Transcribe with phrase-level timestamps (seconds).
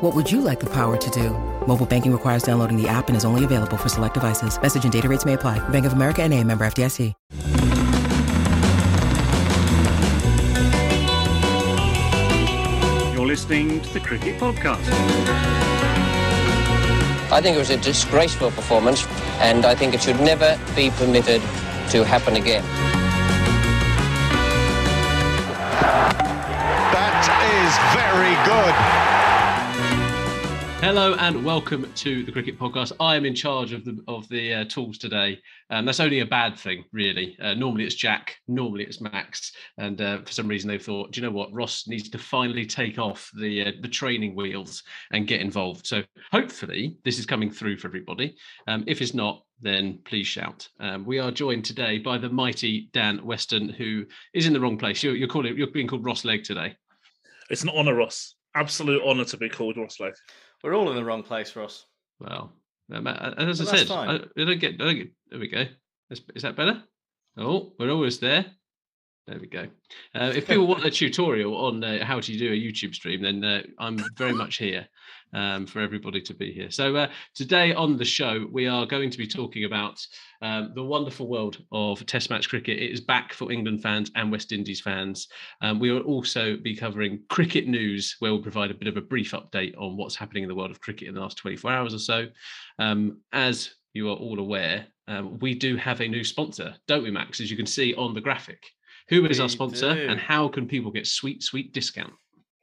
[0.00, 1.30] What would you like the power to do?
[1.66, 4.56] Mobile banking requires downloading the app and is only available for select devices.
[4.62, 5.58] Message and data rates may apply.
[5.70, 7.14] Bank of America and a member FDIC.
[13.12, 14.88] You're listening to the Cricket Podcast.
[17.32, 19.04] I think it was a disgraceful performance,
[19.40, 21.42] and I think it should never be permitted
[21.90, 22.62] to happen again.
[26.94, 29.27] That is very good.
[30.80, 32.92] Hello and welcome to the Cricket Podcast.
[33.00, 35.40] I am in charge of the of the uh, tools today.
[35.70, 37.36] Um, that's only a bad thing, really.
[37.42, 41.20] Uh, normally it's Jack, normally it's Max, and uh, for some reason they thought, do
[41.20, 41.52] you know what?
[41.52, 45.84] Ross needs to finally take off the uh, the training wheels and get involved.
[45.84, 48.36] So hopefully this is coming through for everybody.
[48.68, 50.68] Um, if it's not, then please shout.
[50.78, 54.78] Um, we are joined today by the mighty Dan Weston, who is in the wrong
[54.78, 55.02] place.
[55.02, 56.76] You're, you're calling you're being called Ross Leg today.
[57.50, 58.36] It's an honour, Ross.
[58.54, 60.14] Absolute honour to be called Ross Leg.
[60.62, 61.86] We're all in the wrong place, Ross.
[62.20, 62.52] Well,
[62.90, 65.12] as I Well, said, I don't get, I don't get.
[65.30, 65.64] There we go.
[66.10, 66.82] Is, is that better?
[67.36, 68.46] Oh, we're always there.
[69.26, 69.68] There we go.
[70.14, 73.44] Uh, if people want a tutorial on uh, how to do a YouTube stream, then
[73.44, 74.88] uh, I'm very much here
[75.32, 76.70] um, for everybody to be here.
[76.70, 80.04] So uh, today on the show, we are going to be talking about
[80.42, 82.78] um, the wonderful world of Test match cricket.
[82.78, 85.28] It is back for England fans and West Indies fans.
[85.60, 89.02] Um, we will also be covering cricket news, where we'll provide a bit of a
[89.02, 91.94] brief update on what's happening in the world of cricket in the last 24 hours
[91.94, 92.26] or so.
[92.78, 97.10] Um, as you are all aware, um, we do have a new sponsor, don't we,
[97.10, 97.40] Max?
[97.40, 98.62] As you can see on the graphic.
[99.08, 100.08] Who is our sponsor do.
[100.08, 102.12] and how can people get sweet, sweet discount?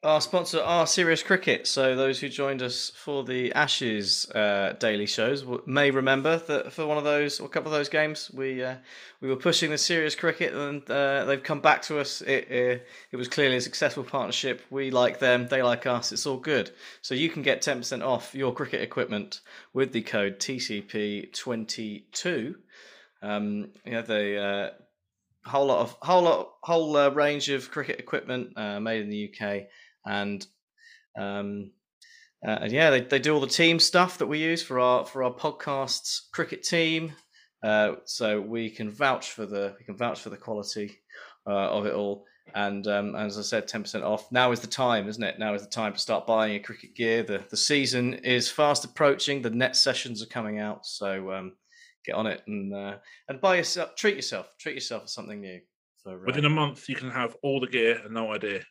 [0.05, 1.66] Our sponsor are Serious Cricket.
[1.66, 6.85] So those who joined us for the Ashes uh, daily shows may remember that for
[6.85, 8.75] one of those, or a couple of those games, we uh,
[9.19, 12.21] we were pushing the Serious Cricket, and uh, they've come back to us.
[12.21, 14.61] It uh, it was clearly a successful partnership.
[14.69, 16.11] We like them, they like us.
[16.11, 16.69] It's all good.
[17.01, 19.41] So you can get ten percent off your cricket equipment
[19.73, 22.57] with the code TCP twenty two.
[23.23, 27.99] Um, you know the uh, whole lot of whole lot whole uh, range of cricket
[27.99, 29.63] equipment made in the UK,
[30.05, 30.45] and
[31.17, 31.71] um,
[32.45, 35.05] uh, and yeah, they, they do all the team stuff that we use for our
[35.05, 37.13] for our podcasts cricket team.
[37.63, 40.99] Uh, so we can vouch for the we can vouch for the quality
[41.47, 42.25] uh, of it all.
[42.53, 44.31] And um, as I said, ten percent off.
[44.31, 45.39] Now is the time, isn't it?
[45.39, 47.23] Now is the time to start buying your cricket gear.
[47.23, 49.41] The the season is fast approaching.
[49.41, 51.53] The net sessions are coming out, so um,
[52.05, 53.95] get on it and uh, and buy yourself.
[53.95, 54.53] Treat yourself.
[54.59, 55.59] Treat yourself to something new.
[56.03, 58.61] For, uh, Within a month, you can have all the gear and no idea.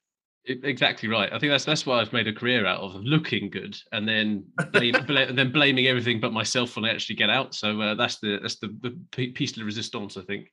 [0.46, 1.32] Exactly right.
[1.32, 4.44] I think that's that's what I've made a career out of looking good and then
[4.72, 7.54] blame, bla- then blaming everything but myself when I actually get out.
[7.54, 10.50] So uh, that's the that's the, the pi- piece de resistance, I think.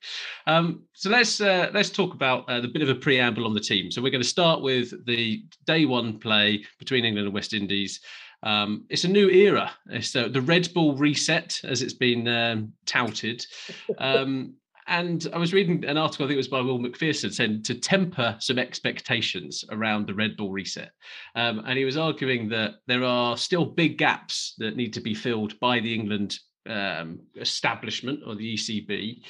[0.47, 3.59] Um, so let's uh, let's talk about uh, the bit of a preamble on the
[3.59, 3.91] team.
[3.91, 7.99] So we're going to start with the day one play between England and West Indies.
[8.43, 9.71] Um, it's a new era.
[9.89, 13.45] It's uh, the Red Bull reset, as it's been um, touted.
[13.97, 14.55] Um,
[14.91, 17.75] and I was reading an article, I think it was by Will Macpherson, saying to
[17.75, 20.91] temper some expectations around the Red Bull reset.
[21.35, 25.13] Um, and he was arguing that there are still big gaps that need to be
[25.13, 26.37] filled by the England
[26.69, 29.21] um, establishment or the ECB,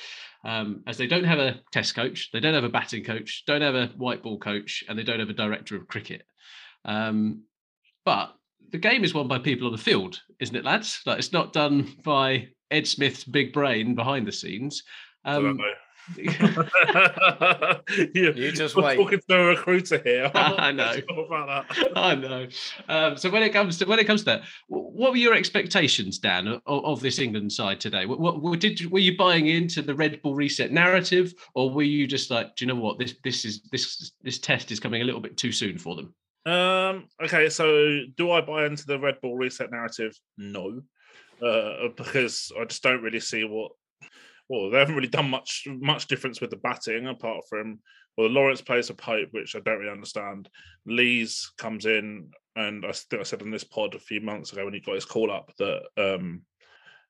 [0.43, 3.61] um, as they don't have a test coach, they don't have a batting coach, don't
[3.61, 6.23] have a white ball coach, and they don't have a director of cricket.
[6.85, 7.43] Um,
[8.03, 8.33] but
[8.71, 11.01] the game is won by people on the field, isn't it, lads?
[11.05, 14.83] Like it's not done by Ed Smith's big brain behind the scenes.
[15.23, 15.59] I don't Um,
[16.17, 16.31] you,
[18.33, 18.95] You just we're wait.
[18.97, 20.31] Talking to a recruiter here.
[20.33, 20.93] I'm not I know.
[21.07, 21.91] sure about that.
[21.95, 22.47] I know.
[22.89, 26.17] Um, so when it comes to when it comes to that, what were your expectations,
[26.19, 28.05] Dan, of, of this England side today?
[28.07, 31.69] What, what, what did you- were you buying into the Red Bull reset narrative, or
[31.69, 34.79] were you just like, do you know what this this is this this test is
[34.79, 36.13] coming a little bit too soon for them?
[36.43, 40.17] Um, okay, so do I buy into the Red Bull reset narrative?
[40.37, 40.81] No,
[41.45, 43.71] uh, because I just don't really see what.
[44.51, 47.79] Well, they haven't really done much much difference with the batting apart from
[48.17, 50.49] well, Lawrence plays a pipe, which I don't really understand.
[50.85, 54.65] Lees comes in, and I think I said on this pod a few months ago
[54.65, 56.41] when he got his call up that um,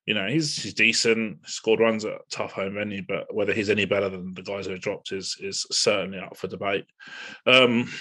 [0.06, 3.86] you know he's he's decent, scored runs at tough home venue, but whether he's any
[3.86, 6.86] better than the guys who dropped is is certainly up for debate.
[7.48, 7.92] Um,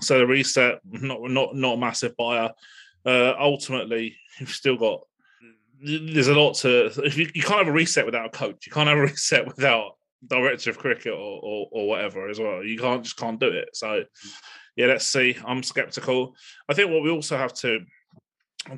[0.00, 2.50] so the reset, not not not a massive buyer.
[3.06, 5.00] Uh, ultimately, you've still got
[5.80, 6.90] there's a lot to.
[7.14, 9.92] You, you can't have a reset without a coach, you can't have a reset without
[10.26, 12.62] director of cricket or, or or whatever as well.
[12.62, 13.70] You can't just can't do it.
[13.74, 14.04] So
[14.76, 15.36] yeah, let's see.
[15.46, 16.34] I'm skeptical.
[16.68, 17.80] I think what we also have to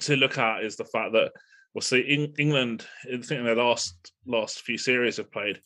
[0.00, 1.32] to look at is the fact that
[1.74, 2.86] we'll see Eng- England.
[3.06, 5.60] I think in their last last few series have played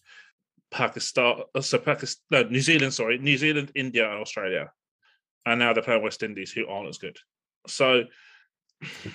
[0.71, 2.95] Pakistan, uh, so Pakistan, no, New Zealand.
[2.95, 4.73] Sorry, New Zealand, India, and Australia,
[5.45, 7.17] and now they're playing West Indies, who aren't as good.
[7.67, 8.05] So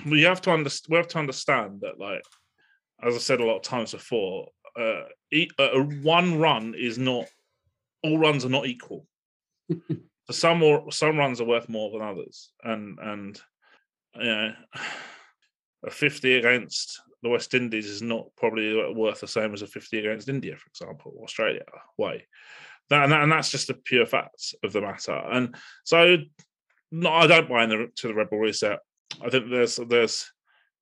[0.06, 0.92] we have to understand.
[0.92, 2.24] We have to understand that, like
[3.04, 7.26] as I said a lot of times before, uh, e- uh, one run is not
[8.04, 9.08] all runs are not equal.
[9.70, 13.42] so some or some runs are worth more than others, and and
[14.16, 14.54] you know,
[15.86, 20.00] a fifty against the West Indies is not probably worth the same as a fifty
[20.00, 21.64] against India, for example, or Australia.
[21.98, 22.28] Way,
[22.90, 25.14] that, and, that, and that's just the pure facts of the matter.
[25.14, 26.18] And so,
[26.92, 28.80] no, I don't buy into the Red Bull reset.
[29.24, 30.32] I think there's there's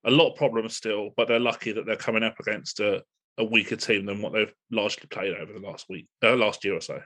[0.05, 3.03] a lot of problems still, but they're lucky that they're coming up against a,
[3.37, 6.75] a weaker team than what they've largely played over the last week, uh, last year
[6.75, 7.01] or so.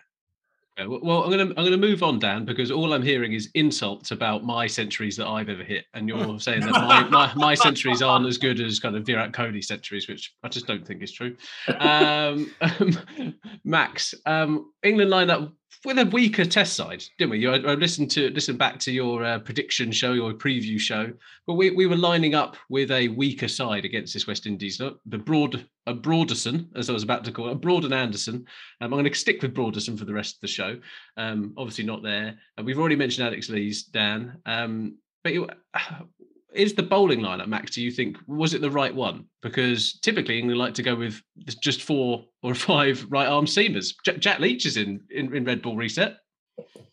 [0.77, 4.09] Well- well, I'm gonna I'm gonna move on, Dan, because all I'm hearing is insults
[4.09, 8.01] about my centuries that I've ever hit, and you're saying that my, my, my centuries
[8.01, 11.11] aren't as good as kind of Virat Kohli centuries, which I just don't think is
[11.11, 11.35] true.
[11.79, 12.51] Um,
[13.63, 15.53] Max, um, England lined up
[15.85, 17.47] with a weaker test side, didn't we?
[17.47, 21.11] I, I listened to listen back to your uh, prediction show, your preview show,
[21.45, 24.77] but we, we were lining up with a weaker side against this West Indies.
[24.77, 27.93] The the broad a Broaderson, as I was about to call it, a Broad and
[27.93, 28.35] Anderson.
[28.79, 30.79] Um, I'm going to stick with Broaderson for the rest of the show.
[31.17, 32.37] Um, obviously not there.
[32.57, 34.37] And we've already mentioned Alex Lees, Dan.
[34.45, 35.49] Um, but you,
[36.53, 37.71] is the bowling lineup, Max?
[37.71, 39.25] Do you think was it the right one?
[39.41, 41.21] Because typically England like to go with
[41.61, 43.93] just four or five right arm seamers.
[44.05, 46.17] J- Jack Leach is in, in in Red Bull reset.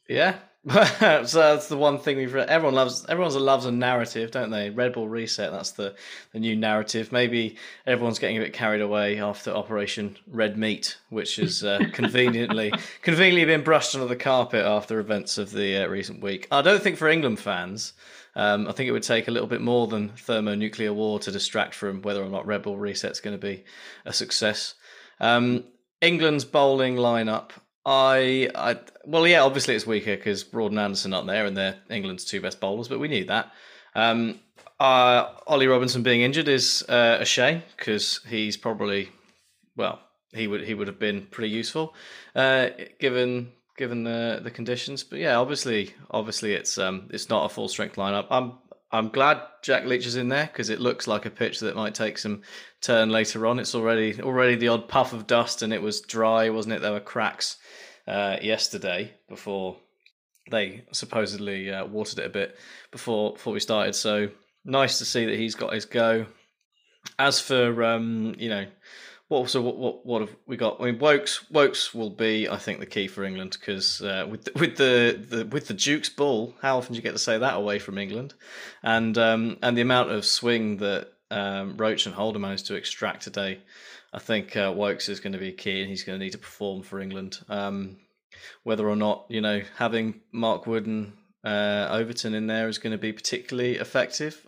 [0.09, 0.37] Yeah.
[0.69, 2.51] so that's the one thing we've read.
[2.51, 4.69] Everyone loves everyone loves a narrative, don't they?
[4.69, 5.53] Red Bull reset.
[5.53, 5.95] That's the
[6.35, 7.13] the new narrative.
[7.13, 12.75] Maybe everyone's getting a bit carried away after Operation Red Meat, which has uh, conveniently
[13.01, 16.47] conveniently been brushed under the carpet after events of the uh, recent week.
[16.51, 17.95] I don't think for England fans.
[18.37, 21.75] Um, I think it would take a little bit more than thermonuclear war to distract
[21.75, 23.65] from whether or not Red Bull reset's going to be
[24.05, 24.75] a success.
[25.19, 25.65] Um,
[26.01, 27.51] England's bowling lineup.
[27.85, 31.77] I, I, well, yeah, obviously it's weaker because Broad and Anderson aren't there, and they're
[31.91, 32.89] England's two best bowlers.
[32.89, 33.53] But we knew that.
[33.95, 34.41] Um,
[34.79, 39.11] uh, Ollie Robinson being injured is uh, a shame because he's probably,
[39.77, 40.01] well,
[40.33, 41.95] he would he would have been pretty useful,
[42.35, 42.69] uh,
[42.99, 45.03] given given the the conditions.
[45.03, 48.27] But yeah, obviously, obviously it's um it's not a full strength lineup.
[48.31, 48.59] I'm
[48.93, 51.95] I'm glad Jack Leach is in there because it looks like a pitch that might
[51.95, 52.43] take some
[52.83, 53.59] turn later on.
[53.59, 56.83] It's already already the odd puff of dust, and it was dry, wasn't it?
[56.83, 57.57] There were cracks
[58.07, 59.79] uh, yesterday before
[60.51, 62.59] they supposedly uh, watered it a bit
[62.93, 63.95] before before we started.
[63.95, 64.29] So
[64.63, 66.27] nice to see that he's got his go.
[67.19, 68.67] As for um, you know,
[69.31, 70.81] what so what what what have we got?
[70.81, 74.49] I mean, Woakes Woakes will be, I think, the key for England because uh, with
[74.57, 77.55] with the, the with the Duke's ball, how often do you get to say that
[77.55, 78.35] away from England?
[78.83, 83.23] And um, and the amount of swing that um, Roach and Holder managed to extract
[83.23, 83.61] today,
[84.13, 86.39] I think uh, Woakes is going to be key, and he's going to need to
[86.39, 87.39] perform for England.
[87.49, 87.99] Um,
[88.65, 91.13] whether or not you know having Mark Wood and
[91.45, 94.45] uh, Overton in there is going to be particularly effective,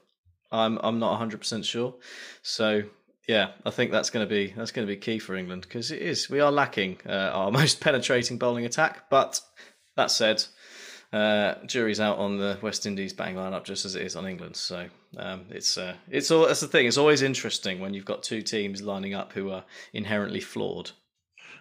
[0.51, 1.95] I'm I'm not 100 percent sure.
[2.43, 2.83] So
[3.29, 5.91] yeah, I think that's going to be that's going to be key for England because
[5.91, 9.09] it is we are lacking uh, our most penetrating bowling attack.
[9.11, 9.41] But
[9.97, 10.45] that said,
[11.13, 14.57] uh, jury's out on the West Indies batting lineup just as it is on England.
[14.57, 16.87] So um, it's uh, it's all that's the thing.
[16.87, 20.91] It's always interesting when you've got two teams lining up who are inherently flawed.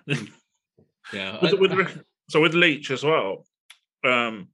[1.13, 3.45] Yeah, with, with, so with Leach as well.
[4.05, 4.47] Um,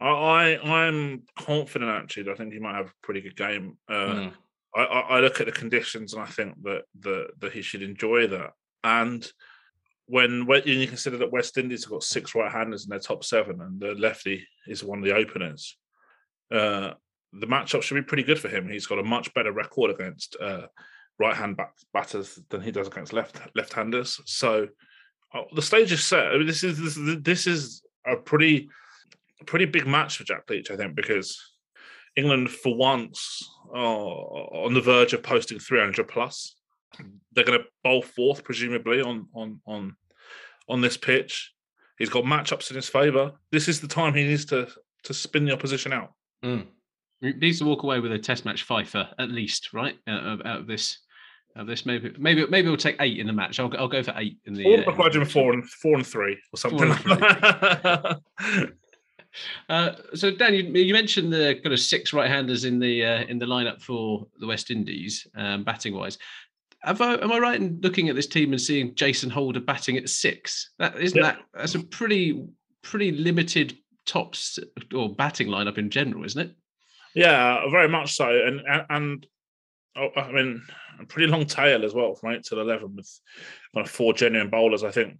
[0.00, 2.24] I, I I'm confident actually.
[2.24, 3.78] That I think he might have a pretty good game.
[3.88, 4.32] Uh, Mm.
[4.76, 8.26] I, I, look at the conditions and I think that that that he should enjoy
[8.28, 8.52] that.
[8.82, 9.30] And
[10.06, 13.60] when when you consider that West Indies have got six right-handers in their top seven,
[13.60, 15.76] and the lefty is one of the openers,
[16.52, 16.92] uh,
[17.32, 18.68] the matchup should be pretty good for him.
[18.68, 20.66] He's got a much better record against uh,
[21.18, 24.20] right-hand bat- batters than he does against left left-handers.
[24.26, 24.68] So
[25.34, 26.32] oh, the stage is set.
[26.32, 28.68] I mean, this is this, is- this is a pretty
[29.46, 31.38] pretty big match for Jack Leach, I think, because
[32.16, 33.48] England for once
[33.80, 36.54] on the verge of posting 300 plus.
[37.32, 39.96] They're going to bowl fourth, presumably on on on
[40.68, 41.52] on this pitch.
[41.98, 43.32] He's got matchups in his favour.
[43.50, 44.68] This is the time he needs to
[45.04, 46.12] to spin the opposition out.
[46.44, 46.66] Mm.
[47.20, 49.96] He needs to walk away with a Test match fifer at least, right?
[50.06, 50.98] Out of, out of this,
[51.56, 53.58] out of this, maybe maybe maybe we'll take eight in the match.
[53.58, 54.64] I'll go- I'll go for eight in the.
[54.64, 58.20] Or uh, four and four and three or something that.
[59.68, 63.38] Uh, so Dan, you, you mentioned the kind of six right-handers in the uh, in
[63.38, 66.18] the lineup for the West Indies, um, batting wise.
[66.82, 69.96] Have I, am I right in looking at this team and seeing Jason Holder batting
[69.96, 70.72] at six?
[70.78, 72.46] That isn't that that's a pretty
[72.82, 73.76] pretty limited
[74.06, 74.58] tops
[74.94, 76.54] or batting lineup in general, isn't it?
[77.14, 79.26] Yeah, very much so, and and, and
[79.96, 80.62] oh, I mean
[81.00, 83.10] a pretty long tail as well from eight to eleven with
[83.74, 84.84] kind of four genuine bowlers.
[84.84, 85.18] I think.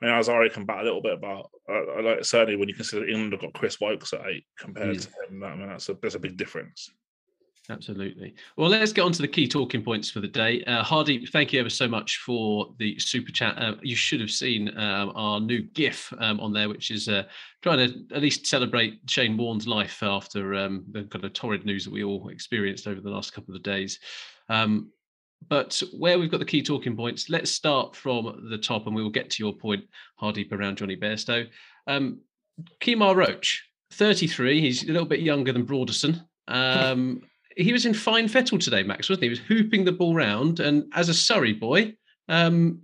[0.00, 2.74] I mean, Alzarri can bat a little bit, but uh, I like certainly when you
[2.74, 5.02] consider England have got Chris Woakes at eight compared Mm.
[5.02, 5.42] to him.
[5.44, 6.90] I mean, that's a that's a big difference.
[7.68, 8.34] Absolutely.
[8.56, 10.62] Well, let's get on to the key talking points for the day.
[10.64, 13.58] Uh, Hardy, thank you ever so much for the super chat.
[13.60, 17.24] Uh, you should have seen um, our new GIF um, on there, which is uh,
[17.62, 21.84] trying to at least celebrate Shane Warne's life after um, the kind of torrid news
[21.84, 23.98] that we all experienced over the last couple of days.
[24.48, 24.92] Um,
[25.48, 29.02] but where we've got the key talking points, let's start from the top and we
[29.02, 29.84] will get to your point,
[30.16, 31.46] Hardy, around Johnny Bairstow.
[31.86, 32.20] Um,
[32.80, 34.60] Kemar Roach, 33.
[34.60, 36.22] He's a little bit younger than Broaderson.
[36.48, 37.22] Um,
[37.56, 39.28] he was in fine fettle today, Max, wasn't he?
[39.28, 41.94] He was hooping the ball round, and as a Surrey boy,
[42.28, 42.80] um,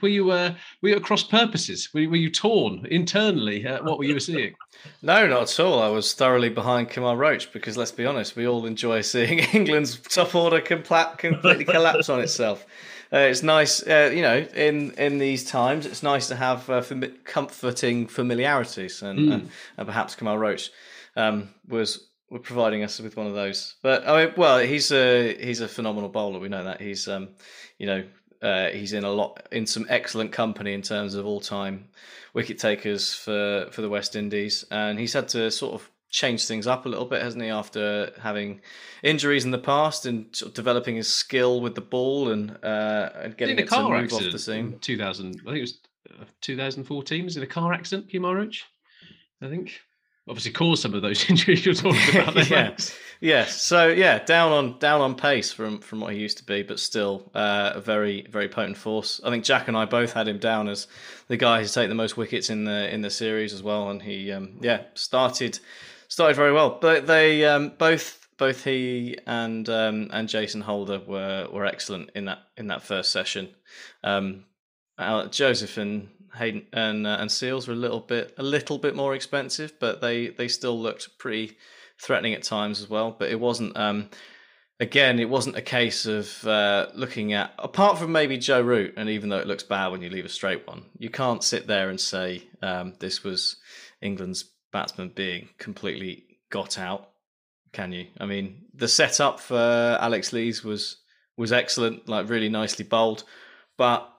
[0.00, 1.88] were you uh, were you at cross purposes?
[1.94, 3.66] Were, were you torn internally?
[3.66, 4.54] Uh, what were you seeing?
[5.02, 5.82] No, not at all.
[5.82, 9.98] I was thoroughly behind Kemar Roach because let's be honest, we all enjoy seeing England's
[10.00, 12.64] top order compla- completely collapse on itself.
[13.12, 16.80] Uh, it's nice, uh, you know, in in these times, it's nice to have uh,
[16.80, 19.32] fami- comforting familiarities, and, Mm.
[19.34, 20.70] and, and perhaps Kemar Roach
[21.16, 23.74] um, was were providing us with one of those.
[23.82, 26.38] But I mean, well, he's a he's a phenomenal bowler.
[26.40, 27.28] We know that he's um,
[27.78, 28.04] you know
[28.42, 31.88] uh, he's in a lot in some excellent company in terms of all time
[32.34, 36.66] wicket takers for for the West Indies, and he's had to sort of change things
[36.66, 37.50] up a little bit, hasn't he?
[37.50, 38.60] After having
[39.02, 43.10] injuries in the past and sort of developing his skill with the ball and uh,
[43.14, 44.72] and getting it to car move accident off the seam.
[44.74, 45.26] in 2000.
[45.26, 45.78] I think it was
[46.20, 47.24] uh, 2014.
[47.24, 48.64] Was in a car accident, Roach?
[49.42, 49.80] I think
[50.30, 52.48] obviously caused some of those injuries you're talking about.
[52.48, 52.76] yeah,
[53.20, 53.44] yeah.
[53.44, 56.78] So yeah, down on down on pace from from what he used to be, but
[56.78, 59.20] still uh, a very very potent force.
[59.24, 60.86] I think Jack and I both had him down as
[61.28, 64.00] the guy who's taken the most wickets in the in the series as well, and
[64.00, 65.58] he um, yeah started
[66.08, 66.78] started very well.
[66.80, 72.26] But they um, both both he and um, and Jason Holder were were excellent in
[72.26, 73.50] that in that first session.
[74.04, 74.44] Um,
[75.30, 76.08] Joseph and
[76.38, 80.00] Jayden and uh, and Seales were a little bit a little bit more expensive, but
[80.00, 81.56] they they still looked pretty
[82.00, 83.14] threatening at times as well.
[83.18, 83.76] But it wasn't.
[83.76, 84.10] Um,
[84.78, 89.08] again, it wasn't a case of uh, looking at apart from maybe Joe Root, and
[89.08, 91.90] even though it looks bad when you leave a straight one, you can't sit there
[91.90, 93.56] and say um, this was
[94.00, 97.10] England's batsman being completely got out.
[97.72, 98.06] Can you?
[98.18, 100.96] I mean, the setup for Alex Lees was
[101.36, 103.24] was excellent, like really nicely bowled,
[103.78, 104.12] but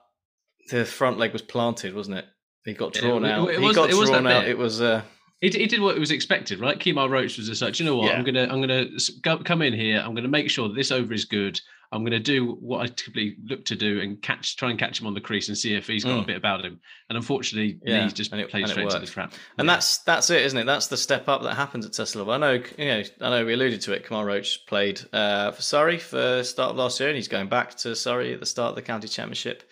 [0.70, 2.26] the front leg was planted, wasn't it?
[2.64, 3.50] He got Yeah, drawn it- out.
[3.50, 4.42] it he was- got it was that drawn out.
[4.42, 4.50] bit.
[4.50, 5.02] It was uh,
[5.40, 6.78] He, he did what it was expected, right?
[6.78, 8.06] Kemar Roach was just like, you know what?
[8.12, 8.18] Yeah.
[8.18, 8.86] I'm gonna I'm gonna
[9.22, 10.00] go, come in here.
[10.04, 11.60] I'm gonna make sure that this over is good.
[11.90, 15.06] I'm gonna do what I typically look to do and catch, try and catch him
[15.08, 16.26] on the crease and see if he's got a Mm.
[16.28, 16.80] bit about him.
[17.10, 19.34] And unfortunately, Yeah, Lee just and it- played straight into the trap.
[19.58, 19.74] And Yeah.
[19.74, 20.64] that's that's it, isn't it?
[20.64, 22.26] That's the step up that happens at Tesla.
[22.32, 24.06] I know, you know, I know we alluded to it.
[24.06, 27.74] Kemar Roach played uh, for Surrey for start of last year, and he's going back
[27.78, 29.64] to Surrey at the start of the county championship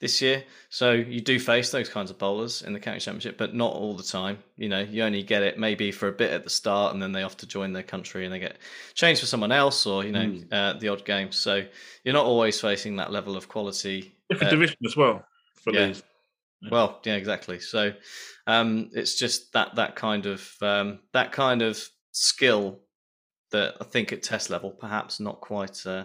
[0.00, 0.42] this year.
[0.70, 3.94] So you do face those kinds of bowlers in the county championship, but not all
[3.94, 4.38] the time.
[4.56, 7.12] You know, you only get it maybe for a bit at the start, and then
[7.12, 8.56] they have to join their country and they get
[8.94, 10.52] changed for someone else, or you know, Mm.
[10.52, 11.32] uh, the odd game.
[11.32, 11.64] So
[12.04, 14.14] you're not always facing that level of quality.
[14.30, 15.24] Different uh, division as well
[15.62, 15.86] for yeah.
[15.86, 16.02] Leeds.
[16.70, 17.58] Well, yeah, exactly.
[17.58, 17.92] So
[18.46, 22.80] um, it's just that that kind of um, that kind of skill
[23.50, 26.04] that I think at test level, perhaps not quite, uh,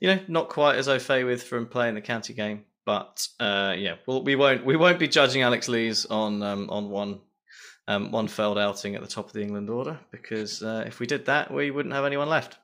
[0.00, 2.64] you know, not quite as au fait with from playing the county game.
[2.86, 6.90] But uh, yeah, well, we won't we won't be judging Alex Lees on um, on
[6.90, 7.20] one
[7.88, 11.06] um, one failed outing at the top of the England order because uh, if we
[11.06, 12.58] did that, we wouldn't have anyone left.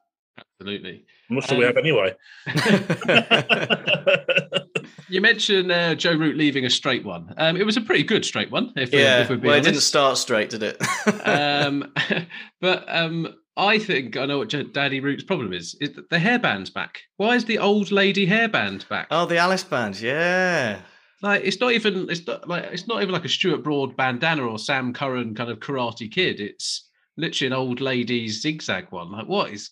[0.60, 1.04] Absolutely.
[1.30, 2.14] I'm not sure we Um, have anyway.
[5.08, 7.32] You mentioned uh, Joe Root leaving a straight one.
[7.36, 8.72] Um, it was a pretty good straight one.
[8.76, 10.82] If, we- Yeah, if we're being well, it didn't start straight, did it?
[11.24, 11.92] um,
[12.60, 15.76] but um, I think I know what Daddy Root's problem is.
[15.80, 17.02] Is that the hairband's back?
[17.16, 19.08] Why is the old lady hairband back?
[19.10, 20.80] oh, the Alice band, yeah.
[21.22, 24.46] Like it's not even it's not like it's not even like a Stuart Broad bandana
[24.46, 26.40] or Sam Curran kind of Karate Kid.
[26.40, 29.10] It's literally an old lady's zigzag one.
[29.10, 29.70] Like what is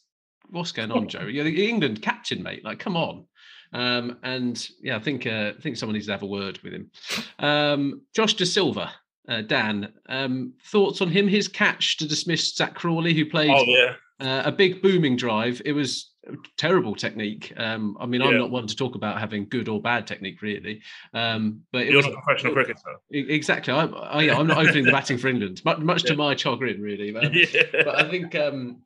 [0.48, 1.26] what's going on, Joe?
[1.26, 2.64] You're the England captain, mate.
[2.64, 3.26] Like come on.
[3.74, 6.72] Um, and yeah, I think uh, I think someone needs to have a word with
[6.72, 6.90] him.
[7.38, 8.92] Um, Josh Da Silva,
[9.28, 11.28] uh, Dan, um, thoughts on him?
[11.28, 15.60] His catch to dismiss Zak Crawley, who played Oh yeah, uh, a big booming drive.
[15.64, 17.52] It was a terrible technique.
[17.56, 20.80] Um, I mean, I'm not one to talk about having good or bad technique, really.
[21.12, 22.96] Um, but it you're was not a professional cricketer.
[23.12, 23.72] E- exactly.
[23.72, 26.80] I, I, yeah, I'm not opening the batting for England, much, much to my chagrin,
[26.80, 27.10] really.
[27.12, 27.62] But, yeah.
[27.72, 28.78] but I think um,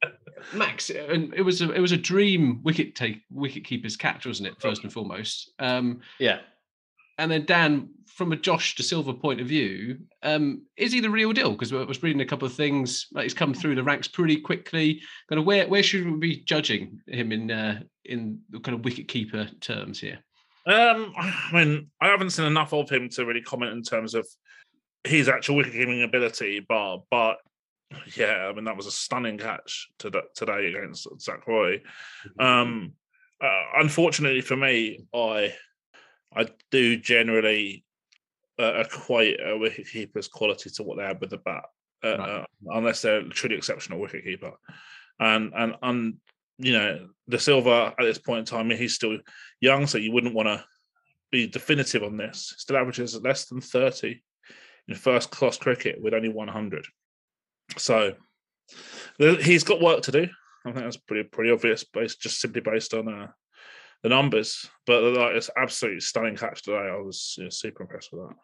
[0.52, 4.48] Max, and it was a, it was a dream wicket take wicket keeper's catch, wasn't
[4.48, 4.60] it?
[4.60, 5.52] First and foremost.
[5.58, 6.40] Um, Yeah.
[7.18, 11.10] And then Dan, from a Josh Da Silva point of view, um, is he the
[11.10, 11.52] real deal?
[11.52, 13.08] Because I was reading a couple of things.
[13.12, 15.02] Like he's come through the ranks pretty quickly.
[15.28, 18.84] Kind of where where should we be judging him in uh, in the kind of
[18.84, 20.20] wicket keeper terms here?
[20.66, 24.26] Um, I mean, I haven't seen enough of him to really comment in terms of
[25.04, 27.38] his actual wicket keeping ability, but but
[28.16, 31.82] yeah, I mean that was a stunning catch to today against Zak Crawley.
[32.38, 32.92] Um,
[33.42, 35.54] uh, unfortunately for me, I
[36.34, 37.84] I do generally
[38.58, 41.64] uh, equate a wicketkeeper's quality to what they have with the bat,
[42.04, 42.30] uh, Right.
[42.30, 44.52] uh, unless they're a truly exceptional wicketkeeper.
[45.20, 46.14] And and and
[46.58, 49.18] you know, the Silva at this point in time, he's still
[49.60, 50.64] young, so you wouldn't want to
[51.30, 52.54] be definitive on this.
[52.58, 54.20] Still averages less than 30
[54.88, 56.86] in first class cricket with only 100.
[57.76, 58.14] So
[59.18, 60.28] he's got work to do.
[60.66, 63.28] I think that's pretty pretty obvious, based just simply based on uh,
[64.02, 64.68] the numbers.
[64.86, 66.88] But like, it's absolutely stunning catch today.
[66.90, 68.36] I was you know, super impressed with that.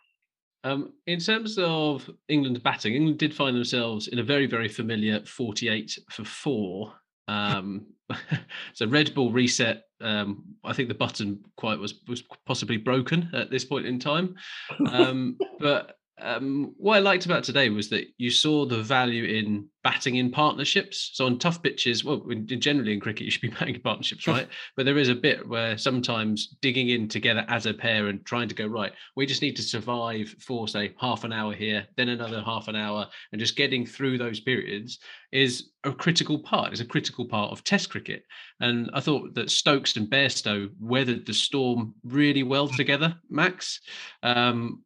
[0.64, 5.22] Um, in terms of England's batting, England did find themselves in a very, very familiar
[5.24, 6.94] 48 for four.
[7.28, 7.86] Um,
[8.72, 9.82] so Red Bull reset.
[10.00, 14.34] Um, I think the button quite was was possibly broken at this point in time.
[14.90, 19.68] Um, but um, what I liked about today was that you saw the value in
[19.84, 21.10] batting in partnerships.
[21.12, 24.26] So on tough pitches, well, in, generally in cricket, you should be batting in partnerships,
[24.26, 24.48] right?
[24.76, 28.48] but there is a bit where sometimes digging in together as a pair and trying
[28.48, 28.92] to go right.
[29.14, 32.76] We just need to survive for say half an hour here, then another half an
[32.76, 34.98] hour, and just getting through those periods
[35.30, 36.72] is a critical part.
[36.72, 38.24] Is a critical part of Test cricket.
[38.60, 43.14] And I thought that Stokes and Bairstow weathered the storm really well together.
[43.28, 43.80] Max,
[44.22, 44.82] um,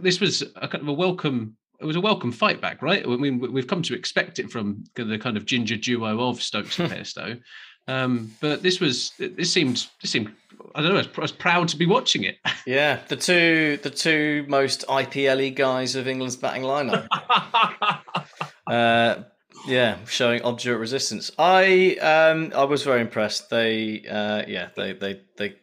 [0.00, 1.56] this was a kind of a welcome.
[1.80, 3.04] It was a welcome fight back, right?
[3.04, 6.42] I mean, we- we've come to expect it from the kind of ginger duo of
[6.42, 7.40] Stokes and Bairstow.
[7.86, 10.32] Um, but this was this seemed this seemed
[10.74, 10.96] I don't know.
[10.96, 12.38] I was, I was proud to be watching it.
[12.66, 17.06] Yeah, the two the two most IPLE guys of England's batting lineup.
[18.66, 19.22] uh,
[19.66, 21.30] yeah, showing obdurate resistance.
[21.38, 23.50] I um I was very impressed.
[23.50, 25.56] They uh yeah they they they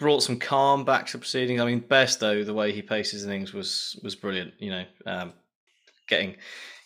[0.00, 1.60] brought some calm back to proceedings.
[1.60, 4.54] I mean, Bairstow, the way he paces things was was brilliant.
[4.58, 5.32] You know, um,
[6.08, 6.36] getting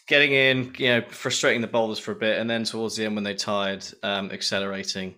[0.07, 3.15] getting in, you know, frustrating the bowlers for a bit, and then towards the end
[3.15, 5.15] when they tired, um, accelerating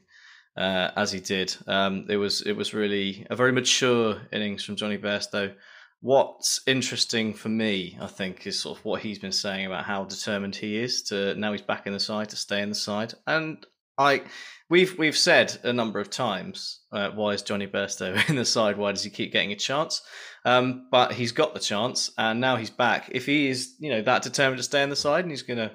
[0.56, 1.56] uh, as he did.
[1.66, 5.54] Um, it was it was really a very mature innings from Johnny Bairstow.
[6.02, 10.04] What's interesting for me, I think, is sort of what he's been saying about how
[10.04, 13.14] determined he is to now he's back in the side to stay in the side,
[13.26, 13.64] and
[13.98, 14.22] I.
[14.68, 18.76] We've we've said a number of times, uh, why is Johnny Bairstow in the side?
[18.76, 20.02] Why does he keep getting a chance?
[20.44, 23.08] Um, but he's got the chance, and now he's back.
[23.12, 25.58] If he is, you know, that determined to stay in the side, and he's going
[25.58, 25.72] to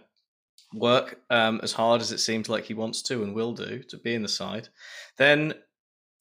[0.74, 3.98] work um, as hard as it seems like he wants to and will do to
[3.98, 4.70] be in the side,
[5.18, 5.54] then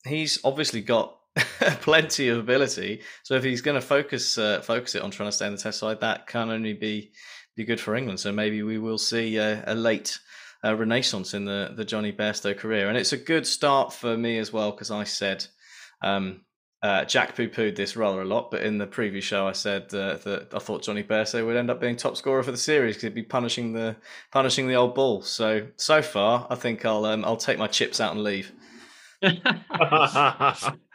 [0.04, 1.16] he's obviously got
[1.80, 3.02] plenty of ability.
[3.24, 5.60] So if he's going to focus uh, focus it on trying to stay in the
[5.60, 7.12] Test side, that can only be
[7.56, 8.20] be good for England.
[8.20, 10.18] So maybe we will see a, a late
[10.64, 14.38] uh, renaissance in the the Johnny Bairstow career, and it's a good start for me
[14.38, 15.46] as well because I said.
[16.02, 16.42] Um,
[16.82, 19.92] uh, Jack poo pooed this rather a lot, but in the previous show, I said
[19.92, 22.96] uh, that I thought Johnny Bairstow would end up being top scorer for the series
[22.96, 23.96] because he'd be punishing the
[24.32, 25.20] punishing the old ball.
[25.20, 28.52] So so far, I think I'll um, I'll take my chips out and leave.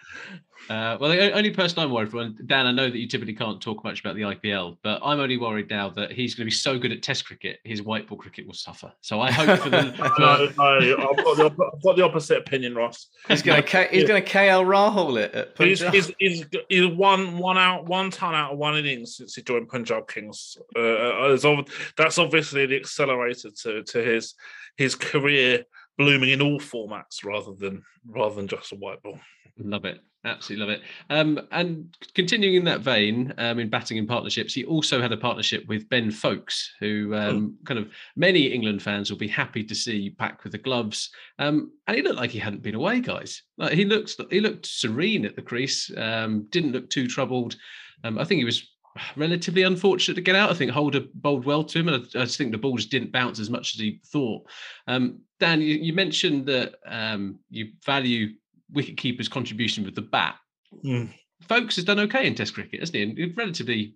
[0.70, 3.36] Uh, well, the only person I'm worried for, and Dan, I know that you typically
[3.36, 6.46] can't talk much about the IPL, but I'm only worried now that he's going to
[6.46, 8.92] be so good at Test cricket, his white ball cricket will suffer.
[9.02, 9.82] So I hope for the.
[10.20, 13.08] no, for- no, I've got, the, op- I've got the opposite opinion, Ross.
[13.28, 16.88] He's going to K- he's going to KL Rahul it at He's, he's, he's, he's
[16.88, 20.58] one one out one ton out of one innings since he joined Punjab Kings.
[20.76, 24.34] Uh, uh, it's ob- that's obviously the accelerator to to his
[24.78, 25.64] his career
[25.98, 29.20] blooming in all formats rather than rather than just a white ball.
[29.58, 30.00] Love it.
[30.26, 30.82] Absolutely love it.
[31.12, 35.18] Um, and continuing in that vein, um, in batting in partnerships, he also had a
[35.18, 39.76] partnership with Ben Foakes, who um, kind of many England fans will be happy to
[39.76, 41.12] see back with the gloves.
[41.38, 43.44] Um, and he looked like he hadn't been away, guys.
[43.58, 45.92] Like he looked he looked serene at the crease.
[45.96, 47.56] Um, didn't look too troubled.
[48.04, 48.68] Um, I think he was
[49.16, 50.50] relatively unfortunate to get out.
[50.50, 52.90] I think Holder bowled well to him, and I, I just think the ball just
[52.90, 54.44] didn't bounce as much as he thought.
[54.88, 58.30] Um, Dan, you, you, mentioned that um, you value
[58.72, 60.36] wicket keeper's contribution with the bat.
[60.84, 61.10] Mm.
[61.48, 63.24] Foakes has done okay in Test cricket, hasn't he?
[63.24, 63.96] In relatively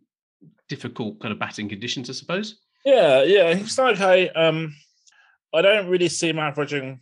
[0.68, 2.60] difficult kind of batting conditions, I suppose.
[2.86, 4.30] Yeah, yeah, he's done okay.
[4.30, 4.74] Um,
[5.54, 7.02] I don't really see him averaging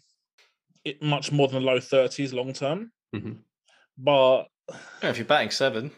[0.85, 3.33] it much more than low thirties long term, mm-hmm.
[3.97, 4.47] but
[5.03, 5.91] yeah, if you're batting seven,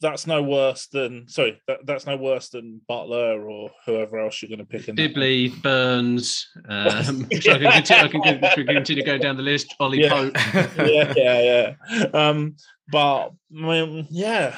[0.00, 4.48] that's no worse than sorry, that, that's no worse than Buttler or whoever else you're
[4.48, 4.96] going to pick in.
[4.96, 6.48] Sibley, Burns.
[6.68, 9.74] Um, so I, can continue, I, can, continue going down the list.
[9.80, 10.08] Ollie yeah.
[10.08, 10.36] Pope.
[10.78, 12.04] yeah, yeah, yeah.
[12.14, 12.56] Um,
[12.90, 14.56] but I mean, yeah,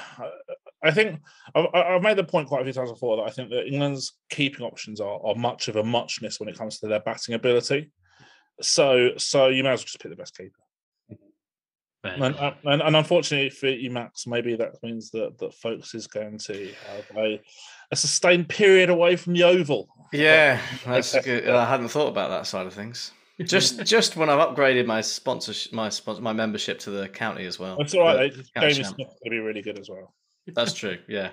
[0.82, 1.20] I think
[1.54, 4.12] I've, I've, made the point quite a few times before that I think that England's
[4.30, 7.90] keeping options are, are much of a muchness when it comes to their batting ability.
[8.60, 10.61] So, so you may as well just pick the best keeper.
[12.04, 16.36] And, uh, and, and, unfortunately for Emacs, maybe that means that that Foakes is going
[16.38, 17.40] to have a,
[17.92, 19.88] a sustained period away from the oval.
[20.12, 21.48] Yeah, that's good.
[21.48, 23.12] I hadn't thought about that side of things.
[23.40, 27.60] Just just when I've upgraded my sponsorship, my sponsor, my membership to the county as
[27.60, 27.76] well.
[27.78, 28.32] That's all right.
[28.58, 30.12] Jamie Smith's going to be really good as well.
[30.48, 30.98] That's true.
[31.06, 31.30] Yeah,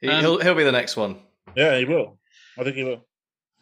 [0.00, 1.20] he, um, he'll he'll be the next one.
[1.54, 2.18] Yeah, he will.
[2.58, 3.06] I think he will.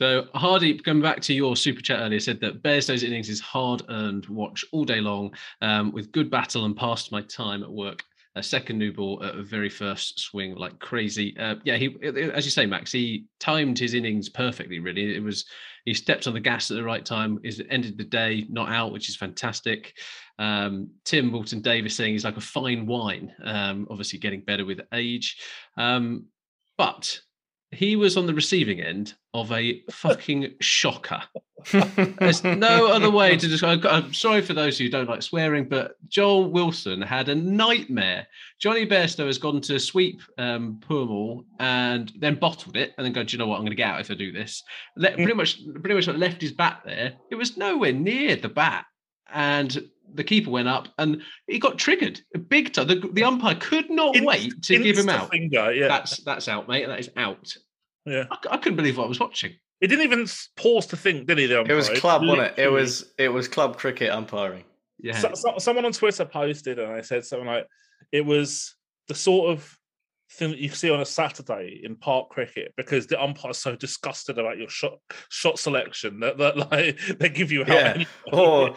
[0.03, 3.83] So Hardy, coming back to your super chat earlier, said that Bairstow's innings is hard
[3.88, 8.03] earned watch all day long, um, with good battle and past my time at work.
[8.35, 11.38] A second new ball at a very first swing like crazy.
[11.38, 14.81] Uh, yeah, he as you say, Max, he timed his innings perfectly.
[14.81, 15.45] Really, it was
[15.85, 17.38] he stepped on the gas at the right time.
[17.45, 19.95] Is ended the day not out, which is fantastic.
[20.37, 23.33] Um, Tim Walton Davis saying he's like a fine wine.
[23.45, 25.41] Um, obviously, getting better with age.
[25.77, 26.27] Um,
[26.77, 27.21] but
[27.72, 31.22] he was on the receiving end of a fucking shocker.
[31.72, 33.87] There's no other way to describe.
[33.87, 38.26] I'm sorry for those who don't like swearing, but Joel Wilson had a nightmare.
[38.61, 43.22] Johnny Bairstow has gone to sweep um, Permaul and then bottled it, and then go,
[43.22, 43.56] "Do you know what?
[43.56, 44.62] I'm going to get out if I do this."
[44.96, 47.14] Let, pretty much, pretty much left his bat there.
[47.30, 48.85] It was nowhere near the bat,
[49.32, 52.88] and the keeper went up and he got triggered big time.
[52.88, 55.31] The, the umpire could not in, wait to give him out.
[55.31, 55.88] Finger, yeah.
[55.88, 56.87] That's that's out, mate.
[56.87, 57.53] That is out.
[58.05, 59.53] Yeah, I, I, couldn't believe what I was watching.
[59.81, 61.46] He didn't even pause to think, did he?
[61.46, 61.75] The umpire?
[61.75, 62.59] it was club, wasn't it?
[62.59, 64.64] It was it was club cricket umpiring.
[64.98, 65.18] Yeah.
[65.18, 67.66] So, so, someone on Twitter posted, and I said something like,
[68.11, 68.75] "It was
[69.09, 69.79] the sort of
[70.33, 74.38] thing that you see on a Saturday in park cricket because the umpire's so disgusted
[74.38, 74.98] about your shot
[75.29, 78.03] shot selection that, that like they give you yeah.
[78.33, 78.75] or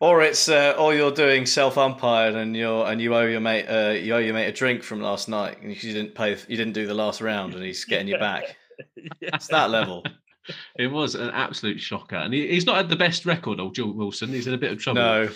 [0.00, 3.66] or it's uh, or you're doing self umpired and you're and you owe your mate
[3.66, 6.56] uh, you owe your mate a drink from last night because you didn't pay you
[6.56, 8.56] didn't do the last round and he's getting you back.
[8.96, 9.08] yeah.
[9.34, 10.02] It's that level.
[10.76, 13.92] It was an absolute shocker, and he, he's not had the best record, old Joe
[13.92, 14.30] Wilson.
[14.30, 15.02] He's in a bit of trouble.
[15.02, 15.28] No,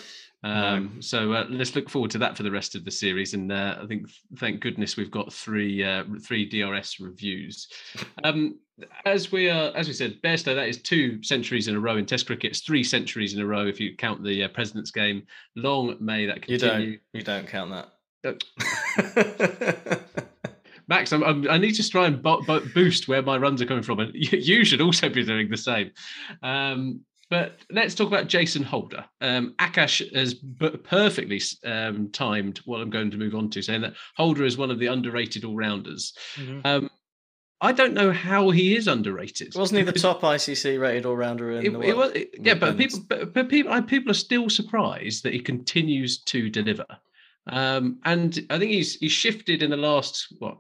[0.44, 1.00] um.
[1.00, 3.78] So uh, let's look forward to that for the rest of the series, and uh,
[3.82, 7.68] I think thank goodness we've got three uh, three DRS reviews.
[8.22, 8.58] Um,
[9.06, 12.06] as we are, as we said, Bairstow, that is two centuries in a row in
[12.06, 12.50] Test cricket.
[12.50, 15.22] It's three centuries in a row if you count the uh, President's Game.
[15.56, 16.86] Long may that continue.
[16.86, 17.00] You don't.
[17.12, 17.90] You don't count that.
[20.88, 23.66] Max, I'm, I'm, i need to try and bo- bo- boost where my runs are
[23.66, 25.90] coming from, and you should also be doing the same.
[26.42, 27.00] Um,
[27.34, 29.04] but let's talk about Jason Holder.
[29.20, 33.80] Um, Akash has b- perfectly um, timed what I'm going to move on to, saying
[33.80, 36.16] that Holder is one of the underrated all rounders.
[36.36, 36.60] Mm-hmm.
[36.64, 36.90] Um,
[37.60, 39.52] I don't know how he is underrated.
[39.56, 41.88] Wasn't he the top ICC rated all rounder in it, the world?
[41.88, 45.40] It was, it, yeah, but people, but, but, people, people are still surprised that he
[45.40, 46.86] continues to deliver.
[47.48, 50.58] Um, and I think he's he's shifted in the last what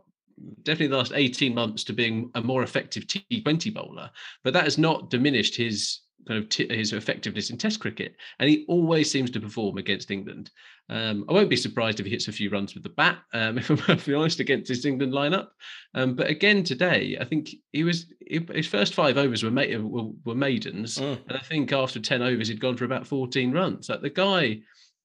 [0.64, 4.10] definitely the last 18 months to being a more effective T20 bowler,
[4.42, 8.48] but that has not diminished his kind of t- his effectiveness in Test cricket, and
[8.48, 10.50] he always seems to perform against England.
[10.88, 13.58] Um, I won't be surprised if he hits a few runs with the bat, um,
[13.58, 15.48] if I'm perfectly honest, against his England lineup.
[15.94, 20.10] Um, but again today, I think he was his first five overs were, ma- were,
[20.24, 21.18] were maidens, mm.
[21.28, 23.88] and I think after ten overs he'd gone for about 14 runs.
[23.88, 24.60] Like the guy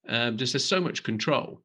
[0.08, 1.62] um, just has so much control.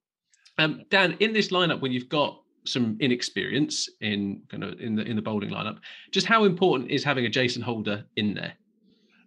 [0.58, 5.04] Um, Dan, in this lineup, when you've got some inexperience in kind of in the
[5.04, 5.78] in the bowling lineup.
[6.12, 8.54] Just how important is having a Jason Holder in there?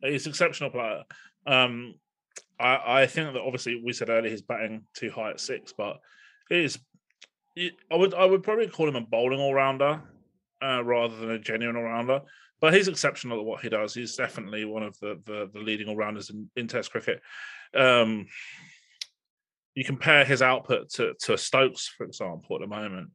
[0.03, 1.03] He's an exceptional player.
[1.47, 1.95] Um,
[2.59, 6.01] I, I think that obviously we said earlier he's batting too high at six, but
[6.51, 6.79] it is.
[7.91, 10.01] I would I would probably call him a bowling all rounder
[10.63, 12.21] uh, rather than a genuine all rounder.
[12.61, 13.95] But he's exceptional at what he does.
[13.95, 17.21] He's definitely one of the the, the leading all rounders in, in Test cricket.
[17.75, 18.27] Um,
[19.75, 23.11] you compare his output to to Stokes, for example, at the moment,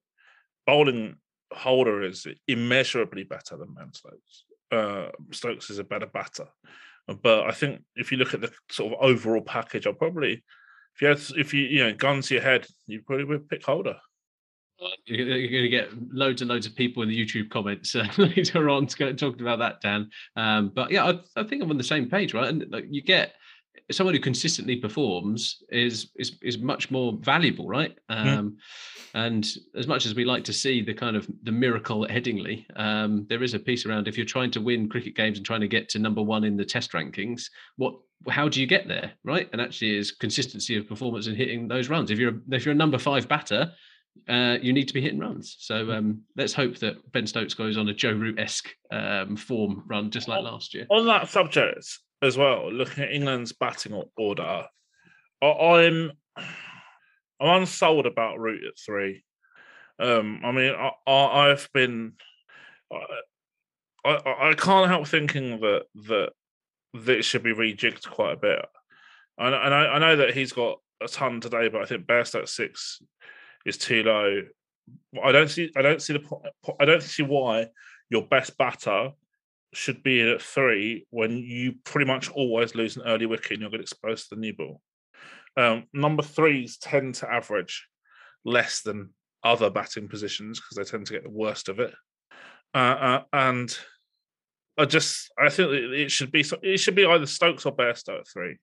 [0.65, 1.15] bowling
[1.51, 4.45] Holder is immeasurably better than Ben Stokes.
[4.73, 6.47] Uh, Stokes is a better batter,
[7.21, 10.43] but I think if you look at the sort of overall package, I'll probably
[10.95, 13.63] if you had if you you know guns to your head, you probably would pick
[13.65, 13.97] Holder.
[15.05, 18.69] You're going to get loads and loads of people in the YouTube comments uh, later
[18.69, 20.09] on talking about that, Dan.
[20.35, 22.49] Um, but yeah, I, I, think I'm on the same page, right?
[22.49, 23.33] And like, you get
[23.93, 27.97] someone who consistently performs is is is much more valuable, right?
[28.09, 28.57] Um,
[29.15, 32.65] And as much as we like to see the kind of the miracle at Headingley,
[32.75, 35.61] um, there is a piece around if you're trying to win cricket games and trying
[35.61, 37.43] to get to number one in the Test rankings,
[37.77, 37.93] what
[38.29, 39.49] how do you get there, right?
[39.51, 42.09] And actually, is consistency of performance and hitting those runs.
[42.09, 43.71] If you're if you're a number five batter,
[44.27, 45.57] uh, you need to be hitting runs.
[45.59, 49.83] So um, let's hope that Ben Stokes goes on a Joe Root esque um, form
[49.87, 50.87] run just like last year.
[50.89, 54.65] On that subject as well, looking at England's batting order,
[55.41, 56.11] I'm
[57.39, 59.23] I'm unsold about Root at three.
[59.99, 60.73] Um, I mean,
[61.05, 62.13] I, have been,
[62.91, 62.97] I,
[64.05, 66.29] I, I can't help thinking that that
[66.93, 68.65] that it should be rejigged quite a bit.
[69.37, 72.35] And, and I, I know that he's got a ton today, but I think best
[72.35, 73.01] at six
[73.65, 74.43] is too low.
[75.23, 75.71] I don't see.
[75.75, 76.75] I don't see the.
[76.79, 77.67] I don't see why
[78.09, 79.11] your best batter
[79.75, 83.61] should be in at three when you pretty much always lose an early wicket and
[83.61, 84.81] you're get exposed to the new ball.
[85.55, 87.87] Um, number threes tend to average
[88.45, 89.09] less than
[89.43, 91.93] other batting positions because they tend to get the worst of it.
[92.73, 93.77] Uh, uh, and
[94.77, 98.27] I just I think it should be it should be either Stokes or Bairstow at
[98.27, 98.57] three.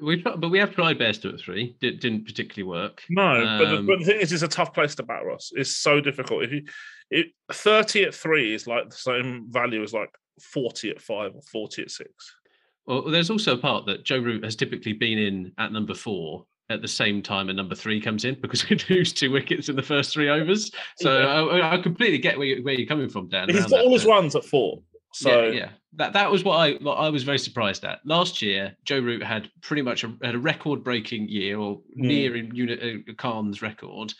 [0.00, 1.76] We but we have tried Bairstow at three.
[1.82, 3.02] It didn't particularly work.
[3.10, 5.52] No, um, but, the, but, the, thing is, it's a tough place to bat, Ross.
[5.54, 6.44] It's so difficult.
[6.44, 6.62] If you
[7.10, 10.10] it, thirty at three is like the same value as like
[10.40, 12.10] forty at five or forty at six.
[12.86, 16.46] Well, there's also a part that Joe Root has typically been in at number four
[16.68, 19.76] at the same time a number three comes in because we lose two wickets in
[19.76, 20.70] the first three overs.
[20.96, 21.66] So yeah.
[21.66, 23.48] I, I, completely get where, you, where you're coming from, Dan.
[23.48, 24.80] He's got all his runs at four.
[25.16, 28.00] So yeah, yeah, that that was what I what I was very surprised at.
[28.04, 31.82] Last year, Joe Root had pretty much a, had a record-breaking year or mm.
[31.96, 34.12] near in unit uh, Khan's record,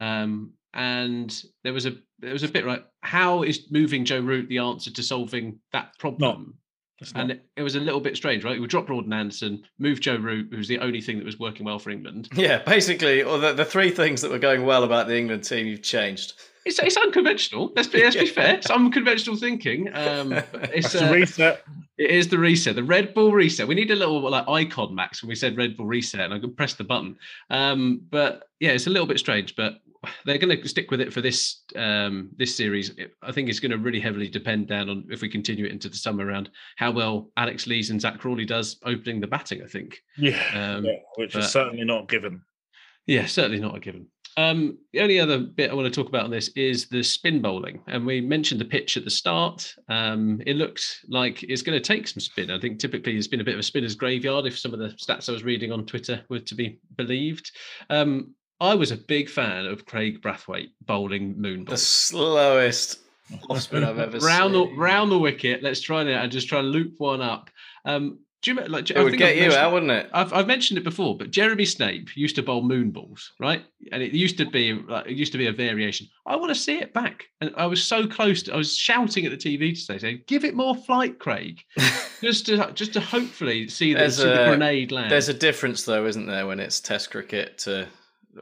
[0.00, 2.84] um, and there was a there was a bit right.
[3.02, 6.58] How is moving Joe Root the answer to solving that problem?
[7.14, 8.60] and it, it, was a little bit strange, right?
[8.60, 11.38] We dropped Broad and Anderson, moved Joe Root, who was the only thing that was
[11.38, 12.28] working well for England.
[12.34, 15.66] Yeah, basically, or the, the three things that were going well about the England team,
[15.66, 16.34] you've changed.
[16.64, 17.72] It's, it's unconventional.
[17.74, 18.56] Let's be let's be fair.
[18.56, 19.88] It's unconventional thinking.
[19.94, 21.64] Um, it's a uh, reset.
[21.96, 23.66] It is the reset, the Red Bull reset.
[23.66, 26.38] We need a little like icon, Max, when we said Red Bull reset, and I
[26.38, 27.16] could press the button.
[27.48, 29.56] Um, but yeah, it's a little bit strange.
[29.56, 29.80] But
[30.24, 32.94] they're going to stick with it for this um, this series.
[33.22, 35.88] I think it's going to really heavily depend down on if we continue it into
[35.88, 39.62] the summer round how well Alex Lees and Zak Crawley does opening the batting.
[39.62, 39.98] I think.
[40.16, 42.42] Yeah, um, yeah which but, is certainly not given.
[43.06, 44.06] Yeah, certainly not a given.
[44.36, 47.42] Um, the only other bit I want to talk about on this is the spin
[47.42, 49.74] bowling, and we mentioned the pitch at the start.
[49.88, 52.50] Um, it looks like it's going to take some spin.
[52.50, 54.88] I think typically it's been a bit of a spinner's graveyard if some of the
[54.90, 57.50] stats I was reading on Twitter were to be believed.
[57.90, 62.98] Um, I was a big fan of Kraigg Brathwaite bowling moon The slowest
[63.50, 64.68] off spin I've ever round seen.
[64.70, 65.62] The, round the wicket.
[65.62, 67.50] Let's try it and just try and loop one up.
[67.84, 68.88] Um, do you like?
[68.88, 70.08] It I would get you out, wouldn't it?
[70.14, 73.62] I've, I've mentioned it before, but Jeremy Snape used to bowl moon balls, right?
[73.92, 76.08] And it used to be like it used to be a variation.
[76.24, 78.42] I want to see it back, and I was so close.
[78.44, 81.58] To, I was shouting at the TV today, saying, "Give it more flight, Kraigg,"
[82.22, 85.10] just to just to hopefully see, the, see the grenade land.
[85.10, 87.88] There's a difference, though, isn't there, when it's Test cricket to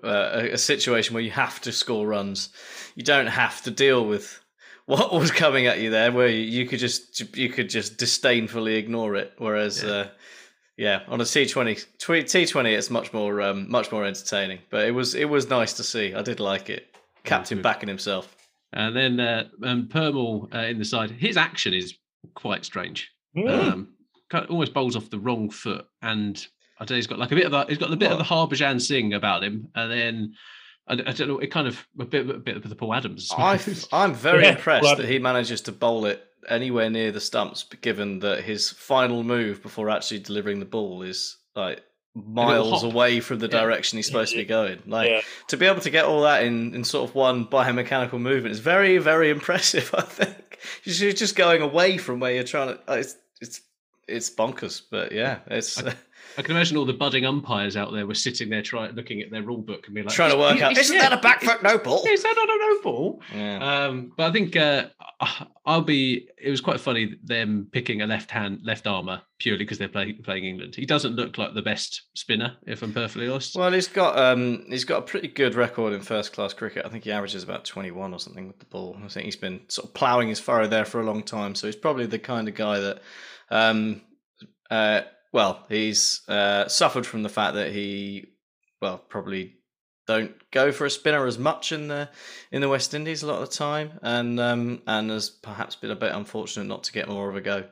[0.05, 2.51] uh, a, a situation where you have to score runs.
[2.95, 4.41] You don't have to deal with
[4.89, 9.17] what was coming at you there, where you could just you could just disdainfully ignore
[9.17, 9.35] it.
[9.37, 10.09] Whereas, yeah, uh,
[10.79, 14.61] yeah on a T twenty T twenty, it's much more um, much more entertaining.
[14.71, 16.15] But it was it was nice to see.
[16.15, 16.97] I did like it.
[17.25, 18.35] Captain backing himself.
[18.73, 21.11] And then uh, um, Permaul uh, in the side.
[21.11, 21.95] His action is
[22.35, 23.11] quite strange.
[23.37, 23.73] Mm.
[23.73, 23.89] Um,
[24.49, 26.47] almost bowls off the wrong foot, and
[26.79, 28.21] I don't know, he's got like a bit of a, he's got a bit what?
[28.21, 30.35] of the Harbhajan Singh about him, and then
[30.89, 33.31] I, I, don't know, it kind of a bit, a bit of the Paul Adams.
[33.37, 33.59] I,
[33.93, 34.99] am very yeah, impressed blood.
[34.99, 39.63] that he manages to bowl it anywhere near the stumps, given that his final move
[39.63, 41.83] before actually delivering the ball is like
[42.15, 43.99] miles away from the direction yeah.
[43.99, 44.83] he's supposed to be going.
[44.87, 45.21] Like yeah.
[45.49, 48.61] to be able to get all that in, in sort of one biomechanical movement is
[48.61, 49.95] very, very impressive.
[49.97, 52.81] I think you're just going away from where you're trying to.
[52.91, 53.61] Uh, it's it's
[54.07, 55.83] it's bonkers, but yeah, it's.
[55.83, 55.95] I,
[56.39, 59.31] I can imagine all the budding umpires out there were sitting there trying looking at
[59.33, 61.21] their rule book and be like Trying to work out, "Is- isn't yeah, that a
[61.21, 62.05] back foot no ball?
[62.07, 63.23] Is that not a no ball?
[63.35, 63.87] Yeah.
[63.87, 64.87] Um, but I think uh,
[65.67, 66.29] I'll be.
[66.41, 70.23] It was quite funny them picking a left hand, left armour purely because they're playing
[70.23, 70.77] playing England.
[70.77, 73.57] He doesn't look like the best spinner, if I'm perfectly honest.
[73.57, 76.87] Well, he's got um, he's got a pretty good record in first class cricket.
[76.87, 78.97] I think he averages about twenty one or something with the ball.
[79.05, 81.57] I think he's been sort of ploughing his furrow there for a long time.
[81.57, 83.03] So he's probably the kind of guy that,
[83.51, 84.03] um,
[84.71, 85.01] uh,
[85.33, 88.27] well, he's uh, suffered from the fact that he,
[88.81, 89.55] well, probably
[90.07, 92.09] don't go for a spinner as much in the
[92.51, 95.91] in the West Indies a lot of the time, and um, and has perhaps been
[95.91, 97.65] a bit unfortunate not to get more of a go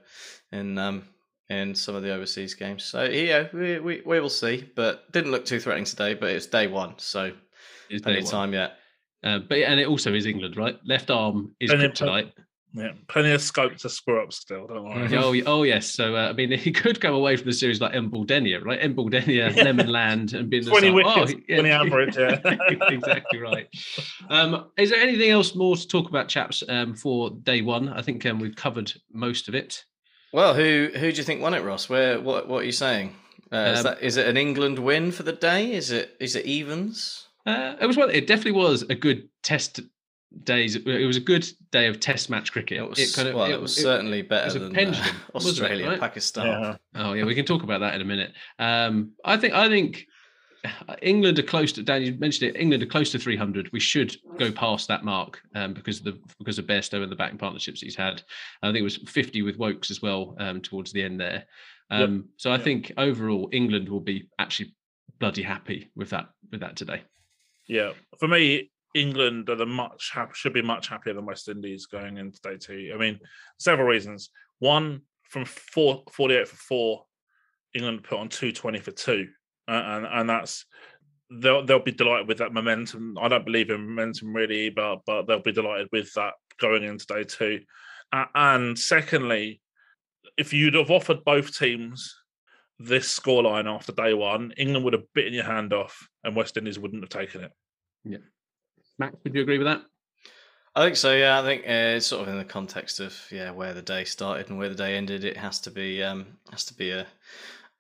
[0.53, 1.05] in um,
[1.49, 2.85] in some of the overseas games.
[2.85, 4.69] So yeah, we, we, we will see.
[4.77, 6.15] But didn't look too threatening today.
[6.15, 7.33] But it's day one, so
[7.89, 8.73] It's plenty of time yet.
[9.25, 10.77] Uh, but and it also is England, right?
[10.85, 12.33] Left arm is And then- kryptonite.
[12.77, 14.67] Yeah, plenty of scope to screw up still.
[14.67, 15.17] Don't worry.
[15.17, 15.87] oh, oh yes.
[15.87, 18.81] So uh, I mean, he could go away from the series like Embuldeniya, right?
[18.81, 20.95] Embuldeniya, Lemon Land, and be in the 20 side.
[20.95, 22.39] wickets, he- 20 average, yeah.
[22.89, 23.67] exactly right.
[24.29, 26.63] Um, is there anything else more to talk about, chaps?
[26.69, 29.83] Um, for day one, I think um, we've covered most of it.
[30.33, 31.89] Well, who who do you think won it, Ross?
[31.89, 33.15] Where what what are you saying?
[33.51, 35.73] Uh, is Um, that is it an England win for the day?
[35.73, 37.27] Is it is it evens?
[37.47, 38.11] Uh, it was one.
[38.11, 39.81] It definitely was a good test
[40.45, 40.77] days.
[40.77, 42.79] It was a good day of Test match cricket.
[42.79, 45.59] It was well, it, was it- certainly it better was a than pendulum, uh, wasn't
[45.59, 46.01] it, Australia, right?
[46.01, 46.47] Pakistan.
[46.47, 46.77] Yeah.
[46.95, 48.33] Oh yeah, we can talk about that in a minute.
[48.59, 50.07] Um, I think I think
[51.03, 51.83] England are close to.
[51.83, 52.59] Dan, you mentioned it.
[52.61, 53.71] England are close to 300.
[53.73, 57.17] We should go past that mark um, because of the because of Bairstow and the
[57.17, 58.23] batting partnerships he's had.
[58.63, 61.45] I think it was 50 with Woakes as well um, towards the end there.
[61.91, 62.65] Um, So I Yep.
[62.65, 64.75] think overall England will be actually
[65.21, 67.03] bloody happy with that with that today.
[67.69, 71.87] Yeah, for me, England are the much hap- should be much happier than West Indies
[71.87, 72.93] going into day two.
[72.95, 73.21] I mean,
[73.59, 74.31] several reasons.
[74.59, 77.05] One, from four, 48 for four,
[77.75, 79.29] England put on 220 for two.
[79.69, 80.65] Uh, and and that's
[81.31, 83.19] they'll they'll be delighted with that momentum.
[83.21, 87.07] I don't believe in momentum really, but but they'll be delighted with that going into
[87.07, 87.61] day two.
[88.13, 89.61] Uh, and secondly,
[90.37, 92.15] if you'd have offered both teams
[92.79, 96.79] this scoreline after day one, England would have bitten your hand off, and West Indies
[96.79, 97.53] wouldn't have taken it.
[98.99, 99.83] Max, would you agree with that?
[100.75, 101.15] I think so.
[101.15, 104.05] Yeah, I think uh, it's sort of in the context of yeah where the day
[104.05, 105.25] started and where the day ended.
[105.25, 107.07] It has to be um, has to be a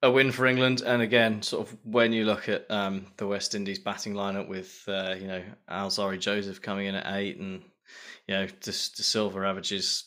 [0.02, 0.82] a win for England.
[0.84, 4.82] And again, sort of when you look at um, the West Indies batting lineup with
[4.88, 7.62] uh, you know Alzarri Joseph coming in at eight and
[8.26, 10.04] you know De, De averages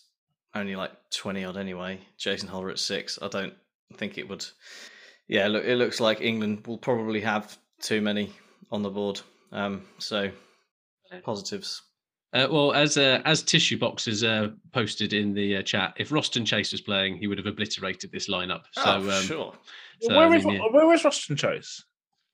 [0.56, 2.00] only like twenty odd anyway.
[2.17, 3.19] Jason Holder at six.
[3.22, 3.54] I don't
[3.98, 4.45] think it would.
[5.28, 8.34] Yeah, look, it looks like England will probably have too many
[8.72, 9.22] on the board.
[9.52, 10.32] Um, so
[11.24, 11.82] positives.
[12.32, 16.45] Uh, well, as uh, as tissue boxes uh, posted in the uh, chat, if Roston
[16.45, 18.62] Chase was playing, he would have obliterated this lineup.
[18.74, 19.54] So, oh, um, sure.
[20.02, 20.67] so, where I is mean, yeah.
[20.69, 21.84] where is Roston Chase?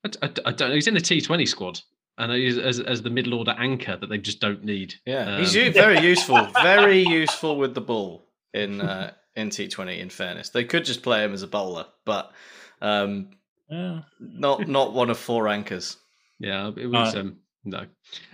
[0.04, 0.76] I, I- I don't know.
[0.76, 1.80] He's in the T20 squad,
[2.18, 4.96] and he's as, as the middle order anchor that they just don't need.
[5.06, 9.70] Yeah, he's Um, u- very useful, very useful with the ball in uh, in T
[9.70, 10.02] Twenty.
[10.02, 12.34] In fairness, they could just play him as a bowler, but
[12.82, 13.30] um,
[13.70, 14.02] Yeah.
[14.20, 15.96] not not one of four anchors.
[16.38, 17.86] Yeah, it was Uh, um, no.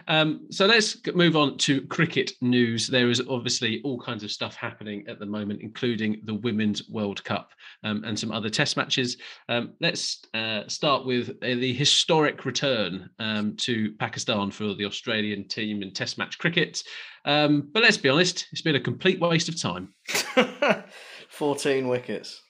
[0.07, 2.87] Um, so let's move on to cricket news.
[2.87, 7.23] There is obviously all kinds of stuff happening at the moment, including the Women's World
[7.23, 7.51] Cup
[7.83, 9.17] um, and some other Test matches.
[9.47, 15.47] Um, let's uh, start with uh, the historic return um, to Pakistan for the Australian
[15.47, 16.83] team in Test match cricket.
[17.23, 19.93] Um, but let's be honest, it's been a complete waste of time.
[21.29, 22.41] Fourteen wickets.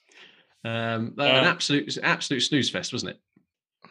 [0.64, 3.20] Um, an absolute, absolute snooze fest, wasn't it?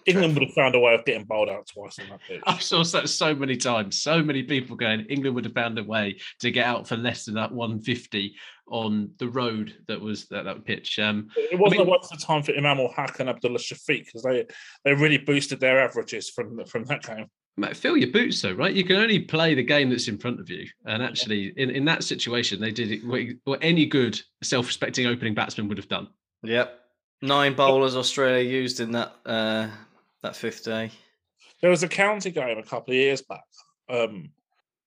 [0.06, 2.42] England would have found a way of getting bowled out twice on that pitch.
[2.46, 4.02] I saw that so many times.
[4.02, 5.02] So many people going.
[5.10, 8.36] England would have found a way to get out for less than that 150
[8.68, 10.98] on the road that was that, that pitch.
[11.00, 13.60] Um, It wasn't I mean- a waste of time for Imam ul Haq and Abdullah
[13.60, 14.46] Shafiq because they
[14.86, 17.28] they really boosted their averages from from that game.
[17.58, 18.74] mate, fill your boots, though, right?
[18.74, 20.66] You can only play the game that's in front of you.
[20.86, 25.34] And actually, in, in that situation, they did it what- what any good self-respecting opening
[25.34, 26.08] batsman would have done.
[26.44, 26.80] Yep,
[27.22, 29.68] nine bowlers Australia used in that uh,
[30.24, 30.92] that fifth day.
[31.62, 33.44] There was a county game a couple of years back.
[33.90, 34.32] Um,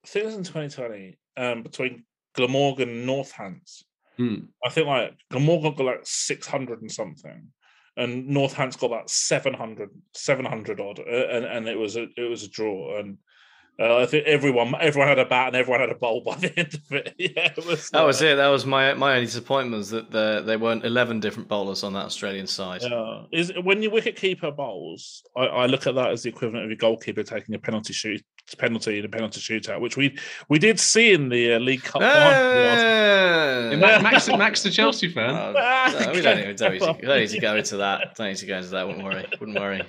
[0.04, 3.84] I think it was in 2020 um, between Glamorgan and Northants.
[4.16, 4.46] Hmm.
[4.64, 7.48] I think like Glamorgan got like 600 and something,
[7.96, 12.44] and Northants got like 700, 700 odd, uh, and, and it was a it was
[12.44, 12.98] a draw.
[12.98, 13.18] And
[13.78, 16.52] uh, I think everyone everyone had a bat and everyone had a bowl by the
[16.58, 17.14] end of it.
[17.18, 17.90] yeah, it was.
[17.90, 18.36] That was it.
[18.36, 21.92] That was my my only disappointment was that there there weren't eleven different bowlers on
[21.94, 22.82] that Australian side.
[22.82, 26.64] Yeah, is when your wicket keeper bowls, I, I look at that as the equivalent
[26.64, 28.22] of your goalkeeper taking a penalty shoot
[28.58, 30.16] penalty in a penalty shootout, which we
[30.48, 32.02] we did see in the uh, League Cup.
[32.02, 33.80] One.
[34.02, 35.30] Max, Max, the Chelsea fan.
[35.30, 38.14] Oh, no, we don't, even, don't, need to, don't need to go into that.
[38.14, 38.86] Don't need to go into that.
[38.86, 39.26] Wouldn't worry.
[39.40, 39.82] Wouldn't worry.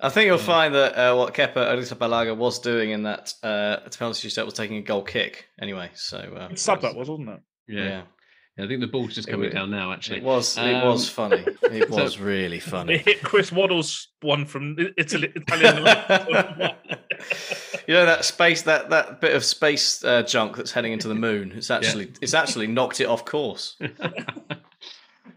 [0.00, 4.28] I think you'll find that uh, what Kepa Arrizabalaga was doing in that uh, penalty
[4.28, 5.90] shootout was taking a goal kick anyway.
[5.94, 7.40] So uh, Sub that was, wasn't it?
[7.68, 7.82] Yeah.
[7.84, 8.02] yeah.
[8.58, 9.92] Yeah, I think the ball's just coming It- down now.
[9.94, 10.58] Actually, It was.
[10.58, 11.42] It Um, was funny.
[11.62, 12.98] It so- was really It funny.
[12.98, 15.32] hit Chris Waddle's one from Italy.
[15.34, 15.76] Italian.
[17.88, 21.14] you know that space, that that bit of space uh, junk that's heading into the
[21.26, 21.52] moon.
[21.56, 23.76] It's actually it's actually knocked it off course.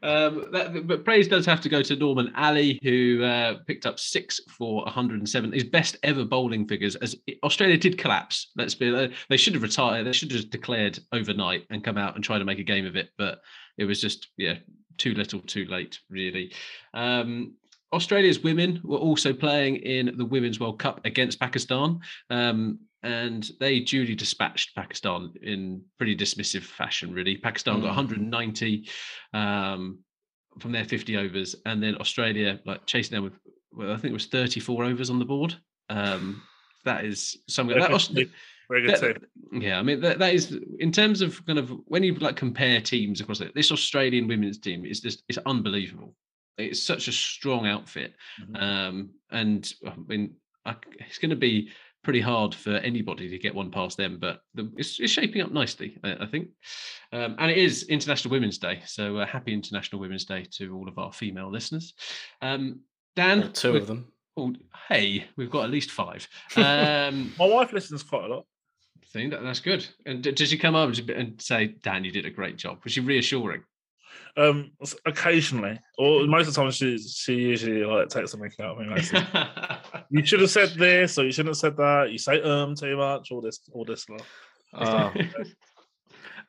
[0.06, 4.00] Um, that, but praise does have to go to Nauman Ali, who uh, picked up
[4.00, 6.96] six for 107, his best ever bowling figures.
[6.98, 10.06] As Australia did collapse, let's be, uh, they should have retired.
[10.06, 12.96] They should have declared overnight and come out and try to make a game of
[12.96, 13.10] it.
[13.18, 13.42] But
[13.80, 14.58] it was just, yeah,
[15.00, 16.54] too little, too late, really.
[16.94, 17.56] Um,
[17.92, 22.00] Australia's women were also playing in the Women's World Cup against Pakistan.
[22.30, 27.38] Um, and they duly dispatched Pakistan in pretty dismissive fashion, really.
[27.38, 27.98] Pakistan got Mm.
[27.98, 28.90] 190
[29.34, 30.00] um,
[30.60, 33.34] from their 50 overs, and then Australia like chasing them with,
[33.72, 35.56] well, I think it was 34 overs on the board.
[35.90, 36.42] Um,
[36.86, 37.78] that is something.
[37.80, 38.08] That, Aus-
[38.70, 42.02] Very good that- yeah, I mean that, that is in terms of kind of when
[42.04, 43.54] you like compare teams across it.
[43.54, 46.16] This Australian women's team is just it's unbelievable.
[46.58, 48.62] It's such a strong outfit, Mhm.
[48.62, 50.36] um, and I mean
[50.66, 51.70] I, it's going to be
[52.06, 54.18] pretty hard for anybody to get one past them.
[54.20, 56.48] But the, it's, it's shaping up nicely, I, I think.
[57.12, 60.88] Um, and it is International Women's Day, so uh, happy International Women's Day to all
[60.88, 61.94] of our female listeners.
[62.42, 62.80] Um,
[63.18, 64.12] Dan, Or two of them.
[64.38, 64.54] Oh,
[64.90, 66.28] hey, we've got at least five.
[66.58, 68.46] Um, My wife listens quite a lot.
[69.14, 69.30] thing.
[69.32, 69.86] That, that's good.
[70.06, 72.80] And d- did she come up and- and say, "Dan, you did a great job"?
[72.84, 73.64] Was she reassuring?
[74.38, 74.72] Um,
[75.06, 79.75] occasionally, or most of the time, she she usually like takes something out of me.
[79.96, 82.10] Like, says, you should have said this, or you shouldn't have said that.
[82.12, 84.22] You say um too much, all this, all this stuff.
[84.74, 85.14] Um,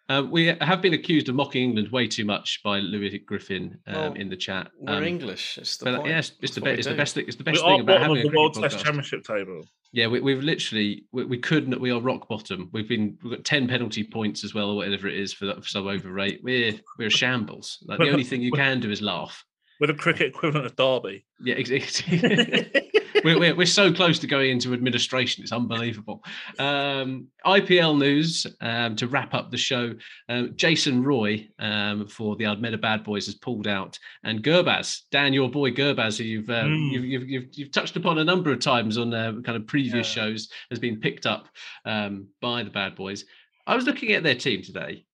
[0.30, 4.12] we have been accused of mocking England way too much by Louis Griffin um, Well,
[4.14, 4.70] in the chat.
[4.78, 5.58] we're Um, English.
[5.58, 6.08] It's the But point.
[6.08, 7.24] yes, it's the, be- it's the best thing.
[7.26, 8.86] It's the best are thing about having of a the World cricket Test podcast.
[8.86, 9.64] Championship table.
[9.92, 11.80] Yeah, we, we've literally we, we couldn't.
[11.80, 12.68] We are rock bottom.
[12.72, 15.68] We've been we've got ten penalty points as well, or whatever it is for for
[15.68, 16.40] some overrate.
[16.42, 17.78] We're we're a shambles.
[17.86, 19.44] Like the only thing you can do is laugh.
[19.80, 21.24] With a cricket equivalent of Derby.
[21.40, 22.90] Yeah, exactly.
[23.26, 25.42] we're, we're, we're so close to going into administration.
[25.42, 26.22] It's unbelievable.
[26.58, 29.94] Um, IPL news um, to wrap up the show.
[30.28, 35.50] Um, Jason Roy um, for the Ahmedabad Boys has pulled out, and Gurbaz, Dan, your
[35.50, 36.92] boy Gurbaz, who you've, Mm.
[36.92, 40.06] you've, you've you've you've touched upon a number of times on uh, kind of previous
[40.16, 40.22] Yeah.
[40.24, 41.48] shows, has been picked up
[41.84, 43.24] um, by the Bad Boys.
[43.66, 45.04] I was looking at their team today,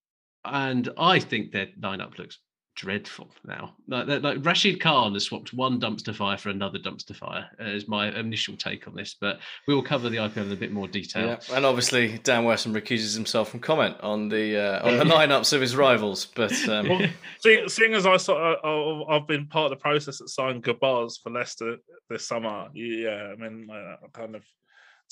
[0.44, 2.38] and I think their lineup looks
[2.74, 3.74] dreadful now.
[3.88, 7.48] Like, like like Rashid Khan has swapped one dumpster fire for another dumpster fire.
[7.60, 10.56] uh, Is my initial take on this, but we will cover the IPL in a
[10.56, 11.26] bit more detail.
[11.26, 15.52] Yeah, and obviously Dan Weston recuses himself from comment on the uh, on the lineups
[15.52, 16.26] of his rivals.
[16.26, 17.08] But um, Well,
[17.40, 21.20] seeing, seeing as I saw, uh, I've been part of the process that signed Gurbaz
[21.22, 21.76] for Leicester
[22.08, 22.68] this summer.
[22.74, 24.42] Yeah, I mean, like, that kind of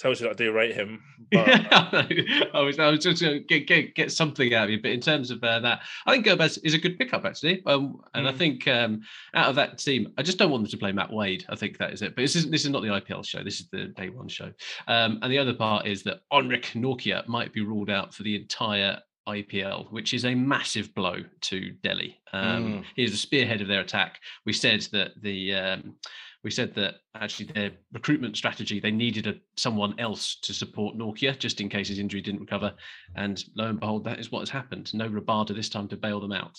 [0.01, 1.03] tells you that I do rate him.
[1.33, 1.49] But
[2.55, 4.91] I was, I was just going to get, get get something out of you, but
[4.91, 8.27] in terms of uh, that, I think Gurbaz is a good pickup actually, um, and
[8.27, 8.37] I Mm.
[8.39, 9.01] think um,
[9.35, 11.45] out of that team, I just don't want them to play Matt Wade.
[11.49, 12.17] I think that is it.
[12.17, 13.45] But this is this is not the IPL show.
[13.45, 14.51] This is the day one show,
[14.89, 18.35] um, and the other part is that Anrich Nortje might be ruled out for the
[18.35, 18.99] entire
[19.29, 22.19] IPL, which is a massive blow to Delhi.
[22.33, 22.85] Um, Mm.
[22.97, 24.19] He is the spearhead of their attack.
[24.47, 25.95] We said that the um,
[26.43, 31.39] we said that actually their recruitment strategy they needed a, someone else to support Nortje
[31.39, 32.75] just in case his injury didn't recover,
[33.17, 34.93] and lo and behold, that is what has happened.
[34.95, 36.59] No Rabada this time to bail them out.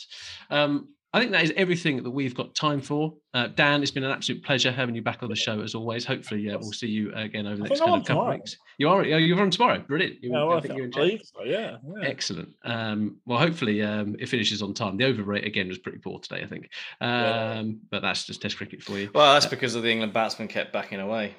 [0.50, 3.14] Um, I think that is everything that we've got time for.
[3.34, 6.06] Uh, Dan, it's been an absolute pleasure having you back on the show as always.
[6.06, 8.28] Hopefully, uh, we'll see you again over the I next think I'm kind of couple
[8.30, 8.58] of weeks.
[8.78, 9.80] You are, you're on tomorrow.
[9.80, 10.24] Brilliant.
[10.24, 11.44] You, yeah, well, I I think think you're in I so.
[11.44, 12.08] Yeah, yeah.
[12.08, 12.50] Excellent.
[12.64, 14.96] Um, well, hopefully um, it finishes on time.
[14.96, 16.70] The over rate again was pretty poor today, I think.
[17.02, 17.64] Um, Yeah.
[17.92, 19.10] But that's just Test cricket for you.
[19.14, 21.36] well, that's because of the England batsman kept backing away.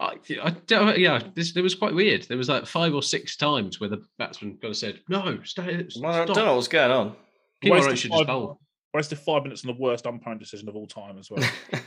[0.00, 2.22] I, I don't- yeah, this it was quite weird.
[2.28, 5.86] There was like five or six times where the batsman kind of said, "No, stay."
[6.00, 7.16] Well, I don't know what's going on.
[7.62, 8.56] Keep Wasted on, should just five-
[8.92, 8.98] bowl.
[8.98, 11.48] Wasted five minutes on the worst umpiring decision of all time as well.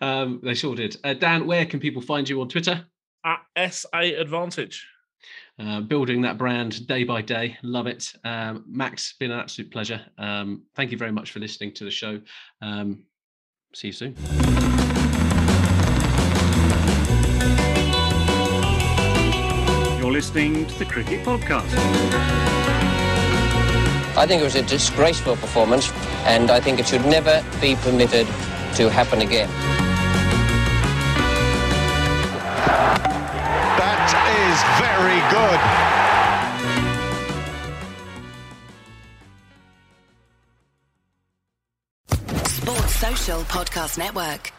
[0.00, 0.96] Um, they sure did.
[1.02, 2.84] Uh, Dan, where can people find you on Twitter?
[3.24, 4.86] At SA Advantage.
[5.58, 7.56] Uh, building that brand day by day.
[7.62, 8.12] Love it.
[8.24, 10.00] Um, Max, been an absolute pleasure.
[10.18, 12.20] Um, thank you very much for listening to the show.
[12.60, 13.04] Um,
[13.74, 14.14] see you soon.
[19.98, 22.65] You're listening to the Cricket Podcast.
[24.16, 25.92] I think it was a disgraceful performance,
[26.24, 28.26] and I think it should never be permitted
[28.76, 29.50] to happen again.
[34.56, 35.60] is very good.
[42.48, 44.52] Sports Social Podcast Network.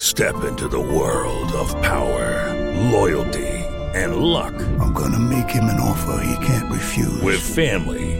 [0.00, 2.54] Step into the world of power,
[2.90, 3.48] loyalty,
[3.94, 4.54] and luck.
[4.80, 7.20] I'm going to make him an offer he can't refuse.
[7.22, 8.19] With family,